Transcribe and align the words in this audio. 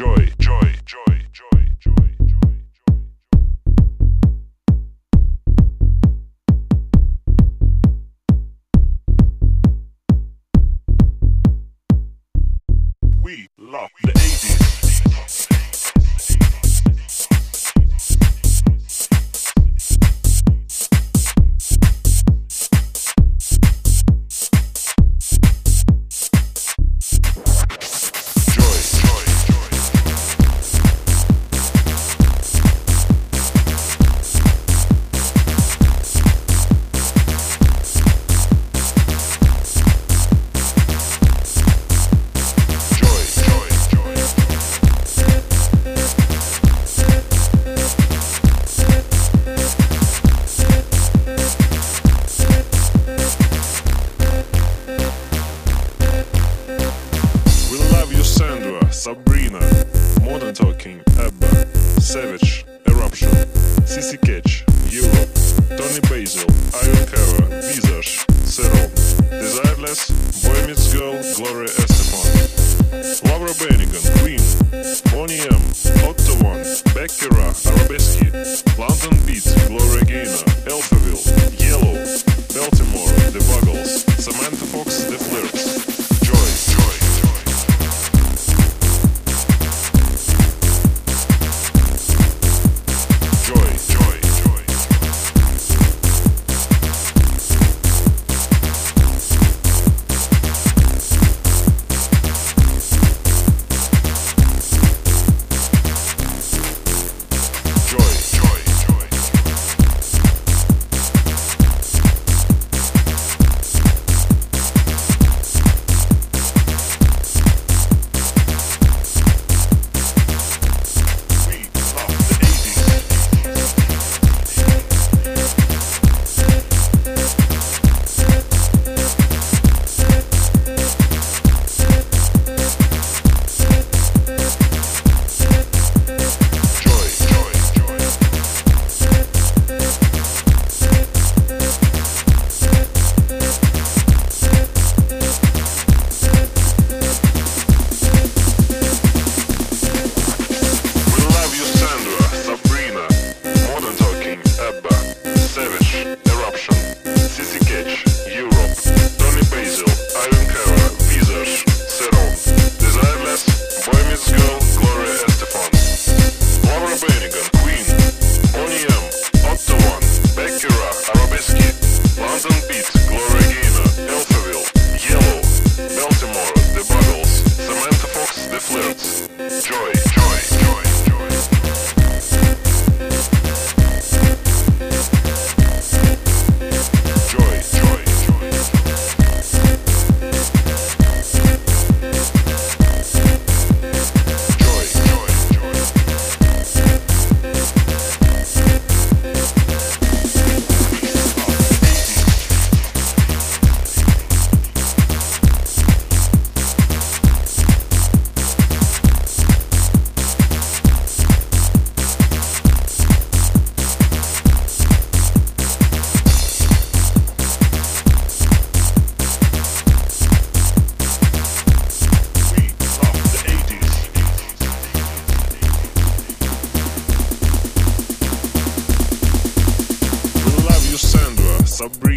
Joy, 0.00 0.16
joy, 0.38 0.72
joy, 0.86 1.26
joy, 1.30 1.62
joy, 1.78 1.92
joy, 2.24 2.52
joy. 2.72 2.96
We 13.22 13.46
love 13.58 13.90
the 14.04 14.12
80s. 14.12 14.49
Sabrina, 59.00 59.60
Modern 60.20 60.52
Talking, 60.52 61.00
Abba, 61.18 61.66
Savage, 62.02 62.66
Eruption, 62.86 63.30
CC 63.86 64.20
Catch, 64.20 64.66
Europe, 64.90 65.30
Toni 65.78 66.00
Basil, 66.00 66.44
Iron 66.82 67.06
Cover, 67.06 67.46
Visage, 67.62 68.26
Serum, 68.44 68.90
Desireless, 69.30 70.10
Boy 70.44 70.66
Meets 70.66 70.92
Girl, 70.92 71.18
Gloria 71.34 71.89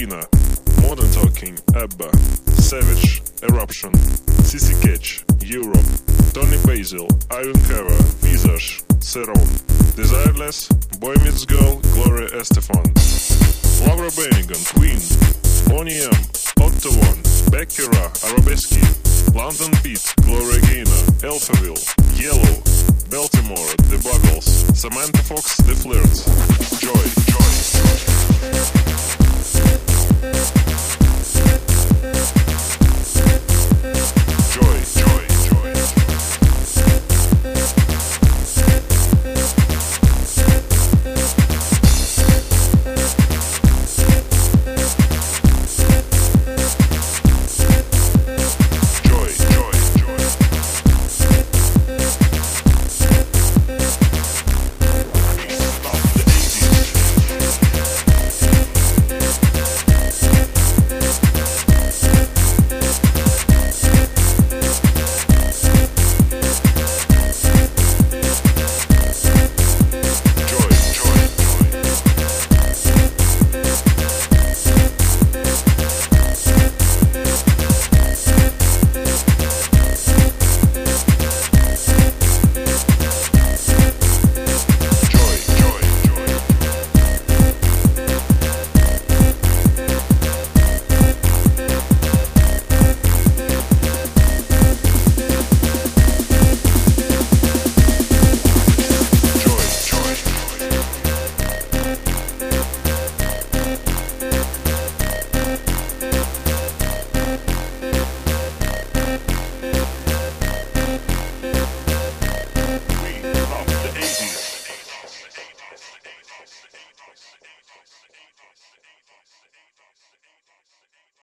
Sabrina, 0.04 0.28
Modern 0.82 1.10
Talking, 1.12 1.58
Abba, 1.76 2.12
Savage, 2.60 3.22
Eruption, 3.44 3.92
CC 4.44 4.76
Catch, 4.82 5.24
Europe, 5.40 5.86
Toni 6.34 6.58
Basil, 6.66 7.08
Iron 7.32 7.54
Cover, 7.64 7.96
Visage, 8.20 8.82
Serum, 9.00 9.48
Desireless, 9.96 10.68
Boy 11.00 11.14
Meets 11.24 11.46
Girl, 11.46 11.80
Gloria 11.94 12.28
Estefan, 12.32 12.84
Laura 13.88 14.10
Branigan, 14.12 14.60
Queen, 14.76 15.00
Boney 15.70 16.02
M, 16.02 16.12
Otto 16.60 16.92
One, 16.92 17.22
Baccara, 17.52 18.12
Arabesque, 18.28 18.84
London 19.34 19.72
Beat, 19.84 20.04
Gloria 20.26 20.60
Gaynor, 20.68 21.04
Alphaville, 21.24 21.80
Yello, 22.20 22.54
Baltimora, 23.08 23.76
The 23.90 23.98
Buggles, 24.04 24.68
Samantha 24.78 25.24
Fox, 25.24 25.58
The 25.58 25.76
Flirts. 25.76 26.26
Joy, 26.82 27.24
joy. 27.32 28.73